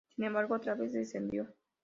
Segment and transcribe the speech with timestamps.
[0.15, 1.47] Sin embargo otra vez descendió.